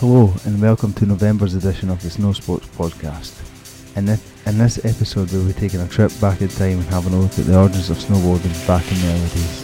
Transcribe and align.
Hello 0.00 0.32
and 0.46 0.62
welcome 0.62 0.94
to 0.94 1.04
November's 1.04 1.54
edition 1.54 1.90
of 1.90 2.00
the 2.00 2.08
Snow 2.08 2.32
Sports 2.32 2.66
Podcast. 2.68 3.36
In 3.98 4.06
this, 4.06 4.46
in 4.46 4.56
this 4.56 4.82
episode 4.82 5.30
we'll 5.30 5.46
be 5.46 5.52
taking 5.52 5.78
a 5.82 5.88
trip 5.88 6.10
back 6.22 6.40
in 6.40 6.48
time 6.48 6.78
and 6.80 6.84
having 6.84 7.12
a 7.12 7.18
look 7.18 7.38
at 7.38 7.44
the 7.44 7.54
origins 7.54 7.90
of 7.90 7.98
snowboarding 7.98 8.66
back 8.66 8.80
in 8.90 8.98
the 8.98 9.08
early 9.08 9.28
days. 9.28 9.60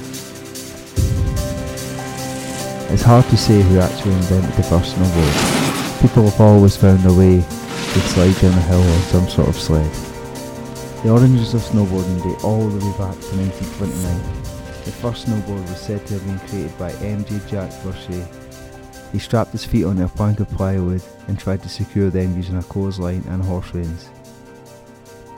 It's 2.92 3.02
hard 3.02 3.24
to 3.24 3.36
say 3.38 3.62
who 3.62 3.80
actually 3.80 4.12
invented 4.12 4.52
the 4.52 4.62
first 4.64 4.94
snowboard. 4.94 6.02
People 6.02 6.24
have 6.28 6.38
always 6.38 6.76
found 6.76 7.06
a 7.06 7.14
way 7.14 7.40
to 7.40 8.00
slide 8.12 8.36
down 8.38 8.52
a 8.52 8.62
hill 8.68 8.82
on 8.82 9.00
some 9.08 9.28
sort 9.30 9.48
of 9.48 9.56
sled. 9.56 9.90
The 11.02 11.12
origins 11.12 11.54
of 11.54 11.62
snowboarding 11.62 12.22
date 12.22 12.44
all 12.44 12.68
the 12.68 12.84
way 12.84 12.92
back 12.98 13.16
to 13.16 13.36
1929. 13.40 14.84
The 14.84 14.92
first 15.00 15.28
snowboard 15.28 15.62
was 15.62 15.80
said 15.80 16.06
to 16.08 16.18
have 16.18 16.26
been 16.26 16.38
created 16.50 16.76
by 16.76 16.92
MJ 17.00 17.40
Jack 17.48 17.70
Burchett 17.80 18.45
he 19.16 19.20
strapped 19.20 19.52
his 19.52 19.64
feet 19.64 19.86
onto 19.86 20.04
a 20.04 20.08
plank 20.08 20.40
of 20.40 20.50
plywood 20.50 21.02
and 21.26 21.38
tried 21.38 21.62
to 21.62 21.70
secure 21.70 22.10
them 22.10 22.36
using 22.36 22.58
a 22.58 22.62
clothesline 22.64 23.24
and 23.30 23.42
horse 23.42 23.72
reins. 23.72 24.10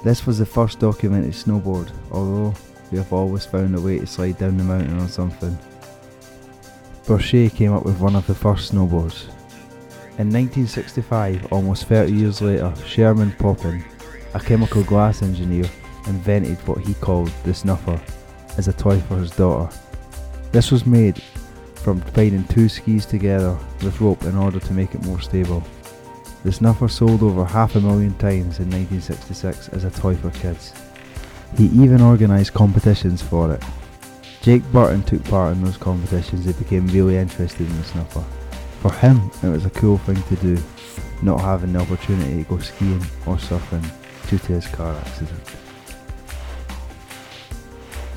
This 0.02 0.26
was 0.26 0.36
the 0.36 0.46
first 0.46 0.80
documented 0.80 1.30
snowboard, 1.30 1.92
although 2.10 2.52
we 2.90 2.98
have 2.98 3.12
always 3.12 3.46
found 3.46 3.76
a 3.76 3.80
way 3.80 4.00
to 4.00 4.06
slide 4.08 4.36
down 4.36 4.56
the 4.56 4.64
mountain 4.64 4.98
on 4.98 5.06
something. 5.06 5.56
Burchett 7.04 7.54
came 7.54 7.72
up 7.72 7.84
with 7.84 8.00
one 8.00 8.16
of 8.16 8.26
the 8.26 8.34
first 8.34 8.72
snowboards. 8.72 9.28
In 10.18 10.28
1965, 10.28 11.52
almost 11.52 11.84
30 11.84 12.12
years 12.12 12.42
later, 12.42 12.74
Sherman 12.84 13.30
Poppen, 13.38 13.84
a 14.34 14.40
chemical 14.40 14.82
glass 14.82 15.22
engineer, 15.22 15.70
invented 16.08 16.58
what 16.66 16.84
he 16.84 16.94
called 16.94 17.30
the 17.44 17.52
snurfer 17.52 18.00
as 18.58 18.66
a 18.66 18.72
toy 18.72 18.98
for 19.02 19.18
his 19.18 19.30
daughter. 19.30 19.72
This 20.50 20.72
was 20.72 20.84
made 20.84 21.22
from 21.88 22.00
binding 22.12 22.44
two 22.48 22.68
skis 22.68 23.06
together 23.06 23.56
with 23.82 23.98
rope 23.98 24.22
in 24.24 24.36
order 24.36 24.60
to 24.60 24.74
make 24.74 24.94
it 24.94 25.02
more 25.06 25.18
stable. 25.22 25.62
The 26.44 26.50
snurfer 26.50 26.90
sold 26.90 27.22
over 27.22 27.46
half 27.46 27.76
a 27.76 27.80
million 27.80 28.12
times 28.18 28.60
in 28.60 28.68
1966 28.70 29.70
as 29.70 29.84
a 29.84 29.90
toy 29.90 30.14
for 30.14 30.30
kids. 30.32 30.74
He 31.56 31.64
even 31.68 32.02
organised 32.02 32.52
competitions 32.52 33.22
for 33.22 33.54
it. 33.54 33.62
Jake 34.42 34.62
Burton 34.70 35.02
took 35.02 35.24
part 35.24 35.56
in 35.56 35.64
those 35.64 35.78
competitions 35.78 36.44
and 36.44 36.58
became 36.58 36.86
really 36.88 37.16
interested 37.16 37.66
in 37.66 37.76
the 37.78 37.84
snurfer. 37.84 38.24
For 38.82 38.92
him, 38.92 39.30
it 39.42 39.48
was 39.48 39.64
a 39.64 39.70
cool 39.70 39.96
thing 39.96 40.22
to 40.24 40.36
do, 40.36 40.62
not 41.22 41.40
having 41.40 41.72
the 41.72 41.80
opportunity 41.80 42.44
to 42.44 42.50
go 42.50 42.58
skiing 42.58 43.00
or 43.24 43.36
surfing 43.36 43.90
due 44.28 44.36
to 44.36 44.52
his 44.52 44.66
car 44.66 44.94
accident. 44.94 45.40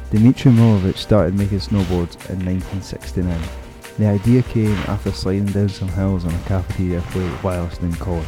Dmitry 0.09 0.51
Milovich 0.51 0.97
started 0.97 1.35
making 1.35 1.59
snowboards 1.59 2.19
in 2.29 2.45
1969. 2.45 3.60
The 4.01 4.07
idea 4.07 4.41
came 4.41 4.75
after 4.87 5.11
sliding 5.11 5.45
down 5.45 5.69
some 5.69 5.87
hills 5.89 6.25
on 6.25 6.33
a 6.33 6.39
cafeteria 6.45 7.01
float 7.01 7.43
whilst 7.43 7.83
in 7.83 7.93
college. 7.93 8.25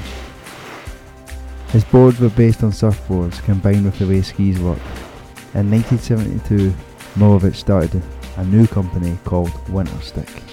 His 1.69 1.83
boards 1.83 2.19
were 2.19 2.29
based 2.29 2.63
on 2.63 2.69
surfboards 2.69 3.43
combined 3.43 3.85
with 3.85 3.97
the 3.97 4.05
way 4.05 4.21
skis 4.21 4.59
work. 4.59 4.77
In 5.55 5.71
1972, 5.71 6.71
Milovich 7.15 7.55
started 7.55 8.03
a 8.37 8.45
new 8.45 8.67
company 8.67 9.17
called 9.23 9.49
Winterstick. 9.65 10.43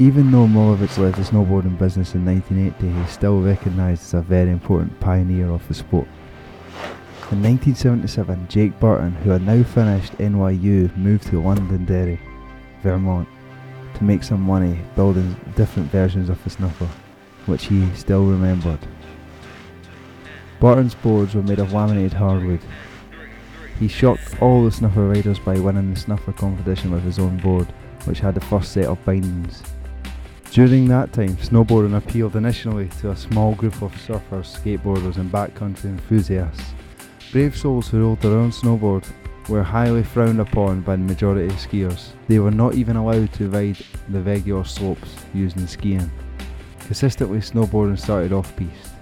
Even 0.00 0.32
though 0.32 0.48
Milovich 0.48 0.98
left 0.98 1.18
the 1.18 1.22
snowboarding 1.22 1.78
business 1.78 2.16
in 2.16 2.24
1980, 2.24 3.02
he's 3.02 3.12
still 3.12 3.40
recognised 3.40 4.02
as 4.02 4.14
a 4.14 4.22
very 4.22 4.50
important 4.50 4.98
pioneer 4.98 5.48
of 5.48 5.68
the 5.68 5.74
sport. 5.74 6.08
In 7.30 7.40
1977, 7.40 8.48
Jake 8.48 8.80
Burton, 8.80 9.12
who 9.12 9.30
had 9.30 9.42
now 9.42 9.62
finished 9.62 10.18
NYU, 10.18 10.96
moved 10.96 11.28
to 11.28 11.40
Londonderry, 11.40 12.18
Vermont, 12.82 13.28
to 13.94 14.04
make 14.04 14.22
some 14.22 14.40
money 14.40 14.78
building 14.96 15.36
different 15.56 15.90
versions 15.90 16.28
of 16.28 16.42
the 16.44 16.50
snurfer, 16.50 16.88
which 17.46 17.66
he 17.66 17.88
still 17.94 18.24
remembered. 18.24 18.80
Burton's 20.60 20.94
boards 20.94 21.34
were 21.34 21.42
made 21.42 21.58
of 21.58 21.72
laminated 21.72 22.12
hardwood. 22.12 22.60
He 23.78 23.88
shocked 23.88 24.40
all 24.40 24.64
the 24.64 24.70
snurfer 24.70 25.12
riders 25.12 25.38
by 25.38 25.58
winning 25.58 25.92
the 25.92 26.00
snurfer 26.00 26.36
competition 26.36 26.92
with 26.92 27.02
his 27.02 27.18
own 27.18 27.38
board, 27.38 27.66
which 28.04 28.20
had 28.20 28.34
the 28.34 28.40
first 28.40 28.72
set 28.72 28.86
of 28.86 29.04
bindings. 29.04 29.62
During 30.52 30.86
that 30.88 31.12
time, 31.12 31.36
snowboarding 31.36 31.96
appealed 31.96 32.36
initially 32.36 32.88
to 33.00 33.10
a 33.10 33.16
small 33.16 33.54
group 33.54 33.80
of 33.80 33.92
surfers, 33.94 34.60
skateboarders, 34.60 35.16
and 35.16 35.32
backcountry 35.32 35.86
enthusiasts. 35.86 36.74
Brave 37.32 37.56
souls 37.56 37.88
who 37.88 38.02
rode 38.02 38.20
their 38.20 38.32
own 38.32 38.50
snowboard 38.50 39.04
were 39.48 39.62
highly 39.62 40.02
frowned 40.02 40.40
upon 40.40 40.82
by 40.82 40.96
the 40.96 41.02
majority 41.02 41.46
of 41.46 41.52
skiers. 41.52 42.10
They 42.28 42.38
were 42.38 42.50
not 42.50 42.74
even 42.74 42.96
allowed 42.96 43.32
to 43.34 43.48
ride 43.50 43.78
the 44.08 44.20
regular 44.20 44.64
slopes 44.64 45.14
used 45.34 45.56
in 45.56 45.66
skiing. 45.66 46.10
Consistently, 46.80 47.38
snowboarding 47.38 47.98
started 47.98 48.32
off 48.32 48.54
piste. 48.56 48.92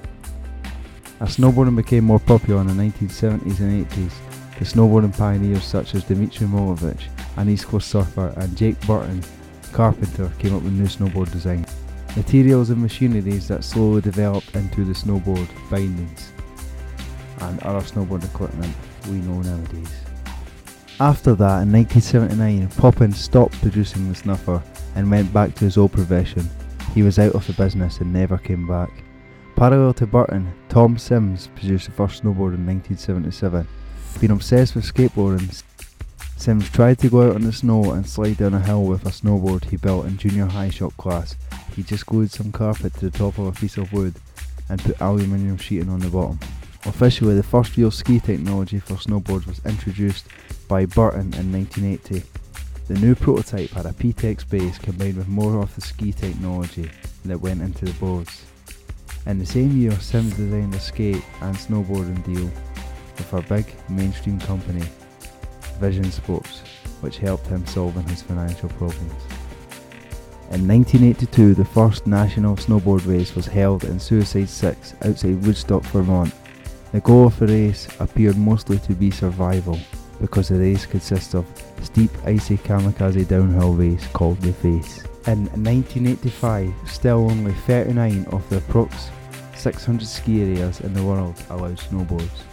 As 1.21 1.37
snowboarding 1.37 1.77
became 1.77 2.05
more 2.05 2.21
popular 2.21 2.61
in 2.62 2.67
the 2.67 2.73
1970s 2.73 3.61
and 3.61 3.87
80s, 3.87 4.12
the 4.59 4.65
snowboarding 4.65 5.17
pioneers 5.17 5.65
such 5.65 5.95
as 5.95 6.05
Dmitry 6.05 6.47
Milovich, 6.47 7.09
an 7.37 7.49
East 7.49 7.67
Coast 7.67 7.91
surfer, 7.91 8.33
and 8.37 8.56
Jake 8.56 8.81
Burton, 8.87 9.23
carpenter, 9.73 10.31
came 10.39 10.55
up 10.55 10.62
with 10.62 10.73
new 10.73 10.84
snowboard 10.84 11.31
designs. 11.33 11.75
Materials 12.17 12.71
and 12.71 12.81
machineries 12.81 13.47
that 13.49 13.65
slowly 13.65 14.00
developed 14.00 14.55
into 14.55 14.84
the 14.84 14.93
snowboard 14.93 15.49
bindings 15.71 16.33
and 17.41 17.62
other 17.62 17.81
snowboard 17.81 18.25
equipment 18.25 18.75
we 19.06 19.19
know 19.19 19.41
nowadays. 19.43 20.09
After 21.00 21.34
that, 21.37 21.62
in 21.62 21.72
1979, 21.72 22.69
Poppen 22.77 23.15
stopped 23.15 23.59
producing 23.62 24.06
the 24.06 24.15
snurfer 24.15 24.62
and 24.94 25.11
went 25.11 25.33
back 25.33 25.55
to 25.55 25.65
his 25.65 25.78
old 25.78 25.93
profession. 25.93 26.47
He 26.94 27.03
was 27.03 27.19
out 27.19 27.34
of 27.34 27.47
the 27.47 27.55
business 27.55 28.00
and 28.00 28.12
never 28.12 28.37
came 28.37 28.69
back. 28.69 28.91
Parallel 29.56 29.94
to 29.94 30.06
Burton, 30.06 30.53
Tom 30.69 30.99
Sims 30.99 31.49
produced 31.55 31.87
the 31.87 31.93
first 31.93 32.22
snowboard 32.22 32.53
in 32.53 32.66
1977. 32.66 33.66
Being 34.21 34.31
obsessed 34.31 34.75
with 34.75 34.84
skateboarding, 34.84 35.62
Sims 36.37 36.69
tried 36.69 36.99
to 36.99 37.09
go 37.09 37.31
out 37.31 37.34
on 37.34 37.44
the 37.44 37.53
snow 37.53 37.93
and 37.93 38.06
slide 38.06 38.37
down 38.37 38.53
a 38.53 38.61
hill 38.61 38.84
with 38.84 39.06
a 39.06 39.11
snowboard 39.11 39.65
he 39.65 39.78
built 39.78 40.05
in 40.05 40.19
junior 40.19 40.44
high 40.44 40.69
shop 40.69 40.94
class. 40.99 41.34
He 41.75 41.82
just 41.82 42.05
glued 42.05 42.31
some 42.31 42.53
carpet 42.53 42.93
to 42.94 43.09
the 43.09 43.19
top 43.19 43.38
of 43.38 43.47
a 43.47 43.53
piece 43.53 43.78
of 43.78 43.91
wood 43.94 44.17
and 44.69 44.78
put 44.78 45.00
aluminium 45.00 45.56
sheeting 45.56 45.88
on 45.88 46.00
the 46.00 46.11
bottom. 46.11 46.38
Officially, 46.84 47.37
the 47.37 47.43
first 47.43 47.75
real 47.78 47.91
ski 47.91 48.21
technology 48.21 48.81
for 48.81 48.94
snowboards 48.94 49.47
was 49.47 49.65
introduced 49.65 50.27
by 50.70 50.86
Burton 50.86 51.34
in 51.34 51.53
1980. 51.53 52.22
The 52.86 52.94
new 53.00 53.16
prototype 53.16 53.70
had 53.70 53.86
a 53.86 53.92
PTEX 53.92 54.48
base 54.48 54.78
combined 54.78 55.16
with 55.16 55.26
more 55.26 55.60
of 55.60 55.75
the 55.75 55.81
ski 55.81 56.12
technology 56.12 56.88
that 57.25 57.41
went 57.41 57.60
into 57.60 57.86
the 57.86 57.92
boards. 57.94 58.44
In 59.26 59.41
the 59.41 59.47
same 59.47 59.76
year, 59.76 59.91
Sims 59.98 60.36
designed 60.36 60.72
a 60.76 60.78
skate 60.78 61.25
and 61.41 61.56
snowboarding 61.56 62.25
deal 62.25 62.48
with 63.19 63.32
a 63.32 63.42
big 63.53 63.66
mainstream 63.88 64.38
company, 64.38 64.84
Vision 65.81 66.08
Sports, 66.12 66.60
which 67.00 67.19
helped 67.19 67.48
him 67.48 67.66
solving 67.66 68.06
his 68.06 68.22
financial 68.22 68.69
problems. 68.69 69.25
In 70.52 70.69
1982, 70.69 71.54
the 71.54 71.64
first 71.64 72.06
national 72.06 72.54
snowboard 72.54 73.04
race 73.08 73.34
was 73.34 73.47
held 73.47 73.82
in 73.82 73.98
Suicide 73.98 74.48
6 74.48 74.94
outside 75.02 75.44
Woodstock, 75.44 75.82
Vermont. 75.87 76.32
The 76.92 77.00
goal 77.00 77.26
of 77.26 77.38
the 77.41 77.48
race 77.48 77.88
appeared 77.98 78.38
mostly 78.38 78.78
to 78.78 78.92
be 78.92 79.10
survival, 79.10 79.81
because 80.20 80.48
the 80.48 80.58
race 80.58 80.86
consists 80.86 81.34
of 81.34 81.47
steep 81.82 82.10
icy 82.25 82.58
kamikaze 82.58 83.26
downhill 83.26 83.75
race 83.75 84.06
called 84.08 84.41
the 84.41 84.53
Face. 84.53 85.04
In 85.26 85.47
1985, 85.47 86.72
still 86.86 87.31
only 87.31 87.53
39 87.53 88.25
of 88.26 88.48
the 88.48 88.60
approx 88.60 89.10
600 89.56 90.06
ski 90.06 90.42
areas 90.42 90.81
in 90.81 90.94
the 90.94 91.03
world 91.03 91.34
allowed 91.50 91.76
snowboards. 91.76 92.44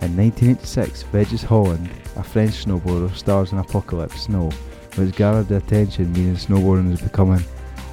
In 0.00 0.16
1986, 0.16 1.04
Regis 1.12 1.50
Rolland, 1.50 1.90
a 2.16 2.22
French 2.22 2.64
snowboarder, 2.64 3.14
stars 3.14 3.52
in 3.52 3.58
Apocalypse 3.58 4.22
Snow, 4.22 4.50
which 4.94 5.16
gathered 5.16 5.48
the 5.48 5.56
attention 5.56 6.12
meaning 6.12 6.34
snowboarding 6.34 6.92
is 6.92 7.00
becoming 7.00 7.42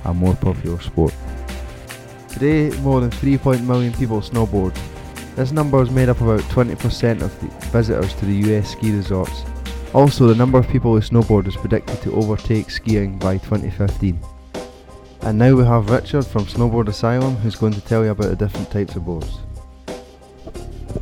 a 0.06 0.13
more 0.13 0.36
popular 0.36 0.80
sport. 0.80 1.13
Today, 2.30 2.69
more 2.81 3.01
than 3.01 3.12
3 3.12 3.38
million 3.62 3.94
people 3.94 4.22
snowboard. 4.22 4.75
This 5.36 5.52
number 5.52 5.82
is 5.82 5.92
made 5.92 6.08
up 6.08 6.22
about 6.22 6.40
20% 6.42 7.22
of 7.22 7.40
the 7.42 7.48
visitors 7.68 8.14
to 8.16 8.26
the 8.26 8.54
US 8.54 8.72
ski 8.72 8.92
resorts. 8.92 9.44
Also, 9.94 10.28
the 10.28 10.36
number 10.36 10.58
of 10.58 10.68
people 10.70 10.94
who 10.94 11.02
snowboard 11.02 11.46
is 11.46 11.58
predicted 11.58 12.02
to 12.04 12.16
overtake 12.16 12.70
skiing 12.70 13.20
by 13.20 13.38
2015. 13.40 14.18
And 15.22 15.38
now 15.38 15.54
we 15.54 15.66
have 15.66 15.90
Richard 15.90 16.26
from 16.26 16.46
Snowboard 16.46 16.88
Asylum 16.88 17.36
who's 17.38 17.56
going 17.56 17.74
to 17.74 17.82
tell 17.82 18.06
you 18.06 18.12
about 18.12 18.30
the 18.30 18.36
different 18.38 18.72
types 18.72 18.96
of 18.96 19.06
boards. 19.06 19.40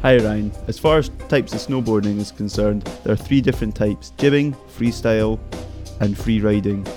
Hi 0.01 0.17
Ryan. 0.17 0.51
As 0.67 0.79
far 0.79 0.97
as 0.97 1.09
types 1.29 1.53
of 1.53 1.59
snowboarding 1.59 2.17
is 2.17 2.31
concerned, 2.31 2.83
there 3.03 3.13
are 3.13 3.17
three 3.17 3.39
different 3.39 3.75
types 3.75 4.11
jibbing, 4.17 4.53
freestyle, 4.75 5.39
and 5.99 6.17
free 6.17 6.39
riding. 6.41 6.87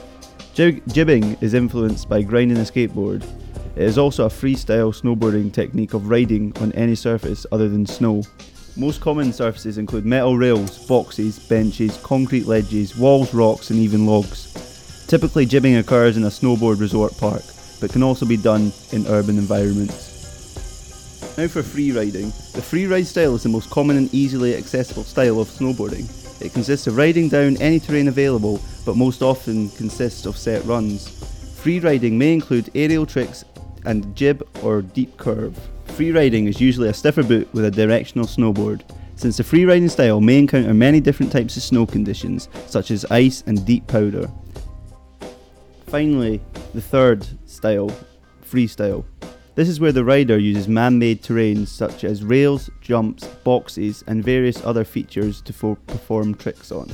Jib- 0.55 0.83
jibbing 0.88 1.37
is 1.43 1.53
influenced 1.53 2.09
by 2.09 2.23
grinding 2.23 2.56
a 2.56 2.61
skateboard, 2.61 3.23
it 3.76 3.82
is 3.82 3.99
also 3.99 4.25
a 4.25 4.31
freestyle 4.31 4.90
snowboarding 4.90 5.52
technique 5.52 5.93
of 5.93 6.08
riding 6.08 6.50
on 6.61 6.73
any 6.73 6.94
surface 6.94 7.44
other 7.52 7.69
than 7.69 7.84
snow. 7.84 8.23
Most 8.75 9.02
common 9.02 9.34
surfaces 9.34 9.76
include 9.76 10.06
metal 10.06 10.37
rails, 10.37 10.87
boxes, 10.87 11.38
benches, 11.38 11.99
concrete 12.02 12.46
ledges, 12.46 12.96
walls, 12.96 13.34
rocks, 13.34 13.69
and 13.69 13.78
even 13.78 14.06
logs. 14.06 15.05
Typically, 15.08 15.44
jibbing 15.44 15.76
occurs 15.76 16.17
in 16.17 16.25
a 16.25 16.28
snowboard 16.28 16.81
resort 16.81 17.17
park, 17.19 17.43
but 17.81 17.93
can 17.93 18.02
also 18.02 18.25
be 18.25 18.38
done 18.38 18.73
in 18.93 19.06
urban 19.08 19.37
environments. 19.37 20.06
Now 21.37 21.46
for 21.46 21.62
free 21.62 21.93
riding. 21.93 22.28
The 22.55 22.62
free 22.62 22.87
ride 22.87 23.06
style 23.06 23.34
is 23.34 23.43
the 23.43 23.50
most 23.50 23.69
common 23.69 23.99
and 23.99 24.12
easily 24.14 24.56
accessible 24.56 25.05
style 25.05 25.38
of 25.38 25.49
snowboarding. 25.49 26.08
It 26.40 26.55
consists 26.55 26.87
of 26.87 26.96
riding 26.96 27.28
down 27.28 27.58
any 27.58 27.78
terrain 27.78 28.08
available, 28.08 28.58
but 28.87 28.96
most 28.96 29.20
often 29.20 29.69
consists 29.70 30.25
of 30.25 30.38
set 30.38 30.64
runs. 30.64 31.08
Free 31.61 31.78
riding 31.78 32.17
may 32.17 32.32
include 32.32 32.70
aerial 32.75 33.05
tricks 33.05 33.44
and 33.87 34.15
jib 34.15 34.47
or 34.62 34.83
deep 34.83 35.17
curve. 35.17 35.59
Freeriding 35.87 36.47
is 36.49 36.61
usually 36.61 36.88
a 36.88 36.94
stiffer 36.94 37.23
boot 37.23 37.53
with 37.55 37.65
a 37.65 37.71
directional 37.71 38.27
snowboard. 38.27 38.83
Since 39.15 39.38
the 39.38 39.43
freeriding 39.43 39.91
style 39.91 40.21
may 40.21 40.38
encounter 40.38 40.75
many 40.75 41.00
different 41.00 41.33
types 41.33 41.56
of 41.56 41.62
snow 41.62 41.87
conditions, 41.87 42.50
such 42.67 42.91
as 42.91 43.06
ice 43.06 43.43
and 43.47 43.65
deep 43.65 43.87
powder. 43.87 44.31
Finally, 45.87 46.43
the 46.75 46.83
third 46.83 47.27
style, 47.49 47.91
freestyle. 48.44 49.05
This 49.55 49.71
is 49.71 49.81
where 49.81 49.93
the 49.93 50.05
rider 50.05 50.37
uses 50.37 50.69
man 50.69 50.99
made 50.99 51.23
terrains 51.23 51.69
such 51.69 52.05
as 52.05 52.23
rails, 52.23 52.69
jumps, 52.83 53.27
boxes, 53.43 54.05
and 54.06 54.23
various 54.23 54.62
other 54.67 54.85
features 54.85 55.41
to 55.43 55.55
fo- 55.55 55.79
perform 55.87 56.35
tricks 56.35 56.71
on. 56.71 56.91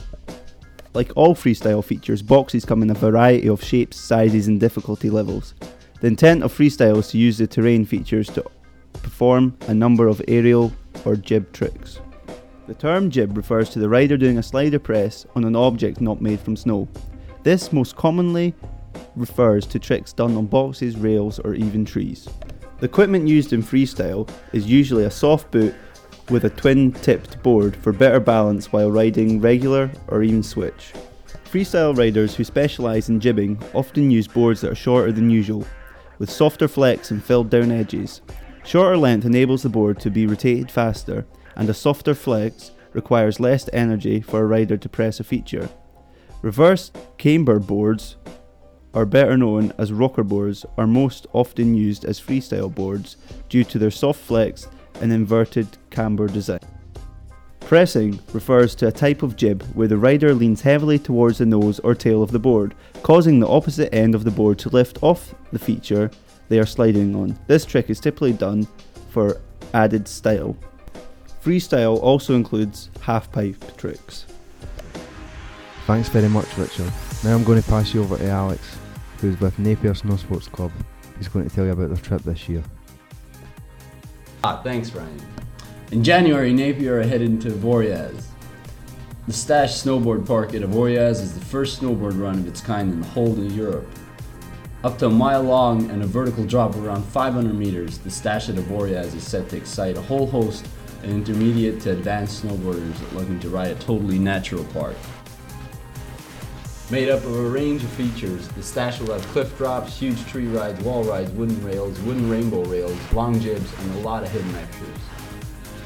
Like 0.95 1.11
all 1.17 1.35
freestyle 1.35 1.83
features, 1.83 2.23
boxes 2.23 2.65
come 2.65 2.83
in 2.83 2.91
a 2.91 2.95
variety 2.95 3.49
of 3.49 3.65
shapes, 3.65 3.99
sizes, 3.99 4.47
and 4.47 4.61
difficulty 4.61 5.11
levels. 5.11 5.55
The 6.03 6.09
intent 6.09 6.43
of 6.43 6.53
freestyle 6.53 6.99
is 6.99 7.11
to 7.11 7.19
use 7.19 7.39
the 7.39 7.47
terrain 7.47 7.85
features 7.85 8.29
to 8.31 8.45
perform 8.93 9.57
a 9.69 9.73
number 9.73 10.09
of 10.09 10.21
aerial 10.27 10.73
or 11.05 11.15
jib 11.15 11.53
tricks. 11.53 12.01
The 12.67 12.75
term 12.75 13.09
jib 13.09 13.37
refers 13.37 13.71
to 13.71 13.79
the 13.79 13.89
rider 13.89 14.17
doing 14.17 14.37
a 14.37 14.43
slider 14.43 14.81
press 14.81 15.27
on 15.37 15.45
an 15.45 15.55
object 15.55 16.01
not 16.01 16.21
made 16.21 16.41
from 16.41 16.57
snow. 16.57 16.89
This 17.45 17.73
most 17.73 17.95
commonly 17.95 18.53
refers 19.15 19.65
to 19.67 19.79
tricks 19.79 20.13
done 20.13 20.37
on 20.37 20.47
boxes, 20.47 20.97
rails, 20.97 21.39
or 21.39 21.55
even 21.55 21.85
trees. 21.85 22.29
The 22.81 22.87
equipment 22.87 23.29
used 23.29 23.53
in 23.53 23.63
freestyle 23.63 24.29
is 24.53 24.67
usually 24.67 25.05
a 25.05 25.11
soft 25.11 25.53
boot 25.53 25.73
with 26.31 26.47
a 26.47 26.51
twin 26.51 26.91
tipped 26.91 27.41
board 27.45 27.77
for 27.77 27.93
better 27.93 28.19
balance 28.19 28.73
while 28.73 28.91
riding 28.91 29.41
regular 29.41 29.89
or 30.09 30.25
even 30.25 30.43
switch. 30.43 30.95
Freestyle 31.45 31.97
riders 31.97 32.35
who 32.35 32.43
specialise 32.43 33.09
in 33.09 33.21
jibbing 33.21 33.57
often 33.73 34.11
use 34.11 34.27
boards 34.27 34.63
that 34.63 34.73
are 34.73 34.75
shorter 34.75 35.13
than 35.13 35.31
usual, 35.31 35.65
with 36.19 36.31
softer 36.31 36.69
flex 36.69 37.11
and 37.11 37.23
filled 37.23 37.51
down 37.51 37.71
edges. 37.71 38.21
Shorter 38.65 38.97
length 38.97 39.25
enables 39.25 39.63
the 39.63 39.69
board 39.69 40.01
to 40.01 40.11
be 40.11 40.27
rotated 40.27 40.71
faster, 40.71 41.27
and 41.57 41.69
a 41.69 41.75
softer 41.75 42.15
flex 42.15 42.71
requires 42.93 43.41
less 43.41 43.69
energy 43.73 44.21
for 44.21 44.41
a 44.41 44.47
rider 44.47 44.77
to 44.77 44.89
press 44.89 45.21
a 45.21 45.25
feature. 45.25 45.69
Reverse 46.43 46.91
camber 47.19 47.59
boards 47.59 48.17
are 48.95 49.07
better 49.07 49.37
known 49.37 49.73
as 49.79 49.93
rocker 49.93 50.25
boards 50.25 50.67
are 50.77 50.87
most 50.87 51.27
often 51.33 51.75
used 51.75 52.05
as 52.05 52.21
freestyle 52.21 52.73
boards 52.73 53.17
due 53.49 53.65
to 53.65 53.79
their 53.79 53.91
soft 53.91 54.21
flex 54.21 54.69
and 55.01 55.13
inverted 55.13 55.67
camber 55.91 56.29
design. 56.29 56.72
Pressing 57.67 58.21
refers 58.33 58.75
to 58.77 58.89
a 58.89 58.93
type 58.93 59.23
of 59.23 59.37
jib 59.37 59.63
where 59.75 59.89
the 59.89 59.97
rider 59.97 60.35
leans 60.35 60.61
heavily 60.61 60.99
towards 60.99 61.39
the 61.39 61.47
nose 61.47 61.79
or 61.81 61.95
tail 61.95 62.23
of 62.23 62.31
the 62.31 62.39
board, 62.39 62.75
causing 63.03 63.41
the 63.41 63.49
opposite 63.49 63.95
end 63.95 64.15
of 64.15 64.25
the 64.25 64.31
board 64.31 64.59
to 64.59 64.69
lift 64.69 65.03
off 65.03 65.35
the 65.53 65.59
feature 65.59 66.11
they 66.49 66.59
are 66.59 66.67
sliding 66.67 67.17
on. 67.17 67.39
This 67.47 67.65
trick 67.65 67.89
is 67.89 67.99
typically 67.99 68.35
done 68.35 68.67
for 69.11 69.41
added 69.73 70.07
style. 70.07 70.57
Freestyle 71.43 71.99
also 72.03 72.35
includes 72.35 72.91
half 73.01 73.33
pipe 73.33 73.77
tricks. 73.79 74.27
Thanks 75.87 76.09
very 76.11 76.29
much, 76.29 76.47
Richard. 76.59 76.93
Now 77.25 77.35
I'm 77.35 77.43
going 77.43 77.61
to 77.61 77.69
pass 77.69 77.93
you 77.95 78.03
over 78.03 78.19
to 78.19 78.29
Alex, 78.29 78.79
who's 79.19 79.41
with 79.41 79.59
Napier 79.59 79.95
Snow 79.95 80.17
Sports 80.17 80.47
Club. 80.47 80.71
He's 81.17 81.29
going 81.29 81.49
to 81.49 81.55
tell 81.55 81.65
you 81.65 81.73
about 81.73 81.89
their 81.89 81.97
trip 81.97 82.23
this 82.23 82.49
year. 82.49 82.63
Ah, 84.45 84.61
thanks, 84.63 84.93
Ryan. 84.93 85.21
In 85.93 86.03
January, 86.03 86.55
Napier 86.55 87.03
headed 87.03 87.43
to 87.43 87.51
Avoriaz. 87.51 88.25
The 89.27 89.33
Stash 89.35 89.75
Snowboard 89.75 90.27
Park 90.27 90.55
at 90.55 90.63
Avoriaz 90.63 91.21
is 91.21 91.35
the 91.35 91.45
first 91.45 91.83
snowboard 91.83 92.19
run 92.19 92.39
of 92.39 92.49
its 92.49 92.63
kind 92.63 92.91
in 92.91 93.03
the 93.03 93.07
whole 93.09 93.33
of 93.33 93.53
Europe. 93.53 93.87
Up 94.85 94.99
to 95.01 95.09
a 95.09 95.11
mile 95.11 95.43
long 95.43 95.91
and 95.91 96.03
a 96.03 96.07
vertical 96.07 96.47
drop 96.47 96.75
of 96.75 96.87
around 96.87 97.03
500 97.03 97.53
meters, 97.53 97.99
the 97.99 98.11
Stash 98.11 98.49
at 98.49 98.55
Avoriaz 98.55 99.15
is 99.15 99.23
set 99.23 99.51
to 99.51 99.59
excite 99.59 99.99
a 99.99 100.01
whole 100.01 100.27
host 100.27 100.65
of 100.65 101.11
intermediate 101.11 101.83
to 101.83 101.91
advanced 101.91 102.43
snowboarders 102.43 103.13
looking 103.13 103.39
to 103.41 103.51
ride 103.51 103.73
a 103.73 103.75
totally 103.75 104.19
natural 104.19 104.65
park. 104.73 104.97
Made 106.91 107.11
up 107.11 107.23
of 107.23 107.37
a 107.37 107.51
range 107.51 107.85
of 107.85 107.91
features, 107.91 108.49
the 108.49 108.63
stash 108.63 108.99
will 108.99 109.13
have 109.13 109.27
cliff 109.29 109.59
drops, 109.59 109.99
huge 109.99 110.25
tree 110.25 110.47
rides, 110.47 110.83
wall 110.83 111.05
rides, 111.05 111.31
wooden 111.33 111.63
rails, 111.63 112.01
wooden 112.01 112.31
rainbow 112.31 112.65
rails, 112.65 112.97
long 113.13 113.39
jibs, 113.39 113.71
and 113.79 113.95
a 113.97 113.99
lot 113.99 114.23
of 114.23 114.31
hidden 114.31 114.55
extras. 114.55 114.89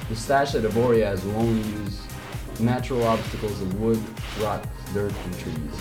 The 0.08 0.14
stash 0.16 0.54
at 0.54 0.62
Avoriaz 0.62 1.24
will 1.24 1.36
only 1.36 1.68
use 1.68 2.00
natural 2.60 3.02
obstacles 3.04 3.60
of 3.60 3.80
wood, 3.80 4.00
rocks, 4.40 4.68
dirt, 4.94 5.12
and 5.24 5.38
trees. 5.38 5.80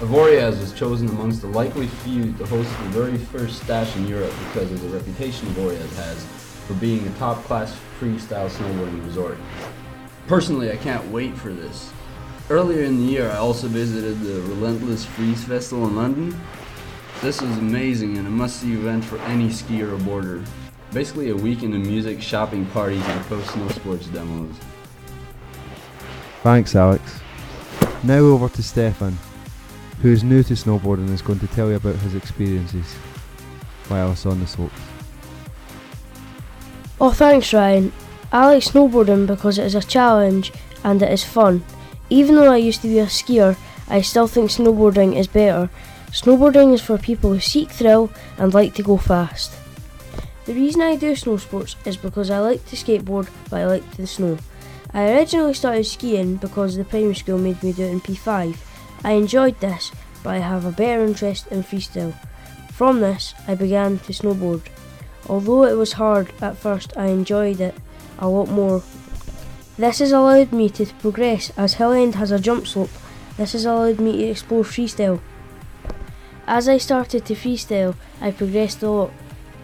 Avoriaz 0.00 0.58
was 0.58 0.72
chosen 0.72 1.08
amongst 1.08 1.42
the 1.42 1.48
likely 1.48 1.86
few 1.86 2.32
to 2.32 2.46
host 2.46 2.70
the 2.70 2.88
very 2.88 3.18
first 3.18 3.62
stash 3.62 3.94
in 3.96 4.08
Europe 4.08 4.32
because 4.46 4.72
of 4.72 4.80
the 4.80 4.88
reputation 4.88 5.46
Avoriaz 5.48 5.94
has 5.96 6.24
for 6.66 6.74
being 6.74 7.06
a 7.06 7.10
top-class 7.18 7.76
freestyle 8.00 8.48
snowboarding 8.48 9.04
resort. 9.04 9.36
Personally, 10.26 10.72
I 10.72 10.76
can't 10.76 11.06
wait 11.10 11.36
for 11.36 11.52
this. 11.52 11.92
Earlier 12.48 12.84
in 12.84 12.98
the 12.98 13.12
year, 13.12 13.30
I 13.30 13.36
also 13.36 13.68
visited 13.68 14.20
the 14.20 14.40
Relentless 14.48 15.04
Freeze 15.04 15.44
Festival 15.44 15.86
in 15.86 15.96
London. 15.96 16.40
This 17.20 17.42
was 17.42 17.56
amazing 17.58 18.16
and 18.16 18.26
a 18.26 18.30
must-see 18.30 18.72
event 18.72 19.04
for 19.04 19.18
any 19.20 19.48
skier 19.48 19.92
or 19.92 19.98
boarder. 20.04 20.42
Basically 20.94 21.30
a 21.30 21.34
weekend 21.34 21.74
of 21.74 21.80
music, 21.80 22.22
shopping, 22.22 22.64
parties, 22.66 23.04
and 23.04 23.20
pro 23.24 23.42
snow 23.42 23.66
sports 23.70 24.06
demos. 24.06 24.54
Thanks, 26.44 26.76
Alex. 26.76 27.20
Now 28.04 28.18
over 28.18 28.48
to 28.50 28.62
Stefan, 28.62 29.18
who 30.02 30.12
is 30.12 30.22
new 30.22 30.44
to 30.44 30.54
snowboarding 30.54 31.06
and 31.06 31.10
is 31.10 31.20
going 31.20 31.40
to 31.40 31.48
tell 31.48 31.68
you 31.68 31.74
about 31.74 31.96
his 31.96 32.14
experiences 32.14 32.94
whilst 33.90 34.24
on 34.24 34.38
the 34.38 34.46
slopes. 34.46 34.80
Oh, 37.00 37.10
thanks, 37.10 37.52
Ryan. 37.52 37.92
I 38.30 38.46
like 38.46 38.62
snowboarding 38.62 39.26
because 39.26 39.58
it 39.58 39.64
is 39.64 39.74
a 39.74 39.80
challenge 39.80 40.52
and 40.84 41.02
it 41.02 41.10
is 41.10 41.24
fun. 41.24 41.64
Even 42.08 42.36
though 42.36 42.52
I 42.52 42.58
used 42.58 42.82
to 42.82 42.88
be 42.88 43.00
a 43.00 43.06
skier, 43.06 43.56
I 43.88 44.00
still 44.00 44.28
think 44.28 44.48
snowboarding 44.48 45.16
is 45.18 45.26
better. 45.26 45.70
Snowboarding 46.12 46.72
is 46.72 46.82
for 46.82 46.98
people 46.98 47.32
who 47.32 47.40
seek 47.40 47.70
thrill 47.70 48.10
and 48.38 48.54
like 48.54 48.74
to 48.74 48.84
go 48.84 48.96
fast. 48.96 49.50
The 50.46 50.54
reason 50.54 50.82
I 50.82 50.96
do 50.96 51.16
snow 51.16 51.38
sports 51.38 51.74
is 51.86 51.96
because 51.96 52.30
I 52.30 52.38
like 52.38 52.66
to 52.66 52.76
skateboard 52.76 53.30
but 53.48 53.60
I 53.60 53.66
like 53.66 53.90
the 53.92 54.06
snow. 54.06 54.36
I 54.92 55.12
originally 55.12 55.54
started 55.54 55.84
skiing 55.84 56.36
because 56.36 56.76
the 56.76 56.84
primary 56.84 57.14
school 57.14 57.38
made 57.38 57.62
me 57.62 57.72
do 57.72 57.82
it 57.82 57.90
in 57.90 58.00
P5. 58.00 58.56
I 59.02 59.12
enjoyed 59.12 59.58
this, 59.60 59.90
but 60.22 60.34
I 60.34 60.38
have 60.38 60.64
a 60.64 60.70
better 60.70 61.04
interest 61.04 61.46
in 61.48 61.62
freestyle. 61.62 62.14
From 62.72 63.00
this, 63.00 63.34
I 63.48 63.54
began 63.54 63.98
to 64.00 64.12
snowboard. 64.12 64.62
Although 65.28 65.64
it 65.64 65.76
was 65.76 65.94
hard 65.94 66.30
at 66.42 66.58
first, 66.58 66.96
I 66.96 67.06
enjoyed 67.06 67.60
it 67.60 67.74
a 68.18 68.28
lot 68.28 68.48
more. 68.48 68.82
This 69.78 69.98
has 69.98 70.12
allowed 70.12 70.52
me 70.52 70.68
to 70.70 70.86
progress 71.00 71.50
as 71.56 71.74
Hill 71.74 71.92
End 71.92 72.14
has 72.16 72.30
a 72.30 72.38
jump 72.38 72.66
slope. 72.66 72.90
This 73.36 73.52
has 73.52 73.64
allowed 73.64 73.98
me 73.98 74.18
to 74.18 74.24
explore 74.24 74.62
freestyle. 74.62 75.20
As 76.46 76.68
I 76.68 76.76
started 76.76 77.24
to 77.26 77.34
freestyle, 77.34 77.96
I 78.20 78.30
progressed 78.30 78.82
a 78.82 78.90
lot. 78.90 79.10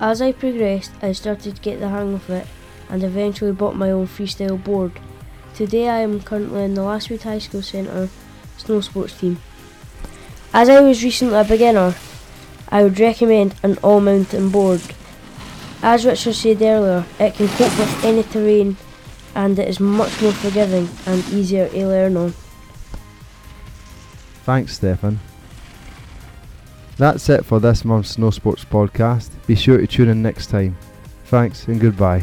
As 0.01 0.23
I 0.23 0.33
progressed, 0.33 0.93
I 1.03 1.13
started 1.13 1.57
to 1.57 1.61
get 1.61 1.79
the 1.79 1.91
hang 1.91 2.15
of 2.15 2.31
it 2.31 2.47
and 2.89 3.05
eventually 3.05 3.53
bought 3.53 3.77
my 3.77 3.91
own 3.91 4.07
freestyle 4.07 4.63
board. 4.63 4.93
Today 5.55 5.91
I 5.91 5.99
am 5.99 6.23
currently 6.23 6.65
in 6.65 6.73
the 6.73 6.81
Lasswade 6.81 7.23
High 7.23 7.39
School 7.39 7.61
Centre 7.61 8.09
snow 8.57 8.81
sports 8.81 9.19
team. 9.19 9.39
As 10.55 10.71
I 10.71 10.81
was 10.81 11.05
recently 11.05 11.39
a 11.39 11.45
beginner, 11.45 11.95
I 12.71 12.83
would 12.83 12.99
recommend 12.99 13.57
an 13.63 13.77
all 13.83 14.01
mountain 14.01 14.49
board. 14.49 14.81
As 15.83 16.07
Richard 16.07 16.35
said 16.35 16.63
earlier, 16.63 17.05
it 17.19 17.35
can 17.35 17.49
cope 17.49 17.79
with 17.79 18.05
any 18.05 18.23
terrain 18.23 18.79
and 19.35 19.59
it 19.59 19.69
is 19.69 19.81
much 19.81 20.23
more 20.23 20.33
forgiving 20.33 20.89
and 21.05 21.29
easier 21.29 21.69
to 21.69 21.87
learn 21.87 22.17
on. 22.17 22.35
Thanks, 24.45 24.77
Stefan. 24.77 25.21
That's 27.01 27.31
it 27.31 27.47
for 27.47 27.61
this 27.61 27.83
month's 27.83 28.11
Snow 28.11 28.29
Sports 28.29 28.63
podcast. 28.63 29.31
Be 29.47 29.55
sure 29.55 29.79
to 29.79 29.87
tune 29.87 30.11
in 30.11 30.21
next 30.21 30.49
time. 30.49 30.77
Thanks 31.25 31.67
and 31.67 31.81
goodbye. 31.81 32.23